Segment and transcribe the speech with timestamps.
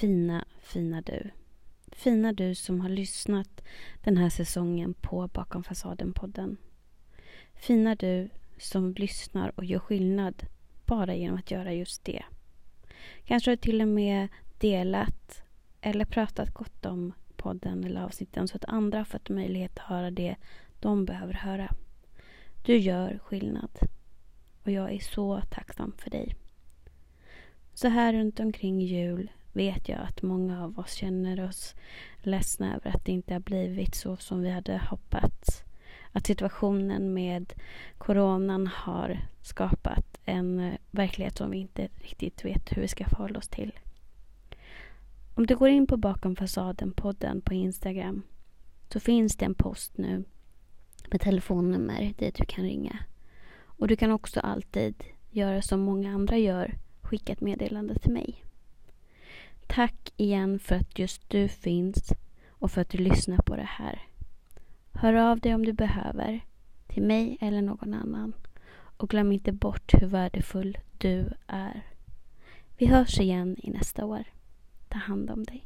[0.00, 1.30] fina, fina du.
[1.92, 3.64] Fina du som har lyssnat
[4.04, 6.56] den här säsongen på Bakom fasaden-podden.
[7.54, 10.46] Fina du som lyssnar och gör skillnad
[10.86, 12.24] bara genom att göra just det.
[13.24, 15.42] Kanske har du till och med delat
[15.80, 20.10] eller pratat gott om podden eller avsnitten så att andra har fått möjlighet att höra
[20.10, 20.36] det
[20.80, 21.74] de behöver höra.
[22.62, 23.78] Du gör skillnad.
[24.64, 26.34] Och jag är så tacksam för dig.
[27.74, 31.74] Så här runt omkring jul vet jag att många av oss känner oss
[32.22, 35.64] ledsna över att det inte har blivit så som vi hade hoppats.
[36.12, 37.52] Att situationen med
[37.98, 43.38] coronan har skapat en eh, verklighet som vi inte riktigt vet hur vi ska förhålla
[43.38, 43.78] oss till.
[45.34, 48.22] Om du går in på Bakom fasaden-podden på Instagram
[48.92, 50.24] så finns det en post nu
[51.10, 52.98] med telefonnummer dit du kan ringa.
[53.60, 58.44] Och du kan också alltid göra som många andra gör, skicka ett meddelande till mig.
[59.78, 62.12] Tack igen för att just du finns
[62.50, 64.02] och för att du lyssnar på det här.
[64.92, 66.40] Hör av dig om du behöver,
[66.86, 68.32] till mig eller någon annan.
[68.96, 71.86] Och glöm inte bort hur värdefull du är.
[72.78, 74.24] Vi hörs igen i nästa år.
[74.88, 75.64] Ta hand om dig.